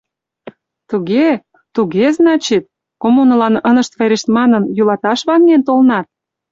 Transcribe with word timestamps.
Туге, 0.89 1.27
тугеЗначит, 1.75 2.63
коммунылан 3.01 3.55
ынышт 3.69 3.93
верешт 3.99 4.27
манын, 4.37 4.63
йӱлаташ 4.75 5.19
ваҥен 5.29 5.61
толынат? 5.67 6.05